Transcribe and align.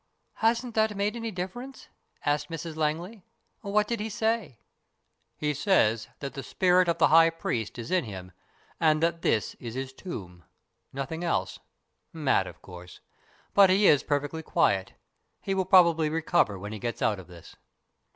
"Hasn't 0.47 0.73
that 0.73 0.97
made 0.97 1.15
any 1.15 1.29
difference?" 1.29 1.87
asked 2.25 2.49
Mrs 2.49 2.75
Langley." 2.75 3.21
What 3.61 3.87
did 3.87 3.99
he 3.99 4.09
say?"" 4.09 4.57
He 5.37 5.53
says 5.53 6.07
that 6.21 6.33
the 6.33 6.41
spirit 6.41 6.87
of 6.87 6.97
the 6.97 7.09
high 7.09 7.29
priest 7.29 7.77
is 7.77 7.91
in 7.91 8.05
him, 8.05 8.31
and 8.79 9.03
that 9.03 9.21
this 9.21 9.53
is 9.59 9.75
his 9.75 9.93
tomb. 9.93 10.43
Nothing 10.91 11.23
else. 11.23 11.59
Mad, 12.11 12.47
of 12.47 12.63
course. 12.63 12.99
But 13.53 13.69
he 13.69 13.85
is 13.85 14.01
perfectly 14.01 14.41
quiet. 14.41 14.93
He 15.39 15.53
will 15.53 15.65
probably 15.65 16.09
recover 16.09 16.57
when 16.57 16.73
he 16.73 16.79
gets 16.79 17.03
out 17.03 17.19
of 17.19 17.27
this." 17.27 17.55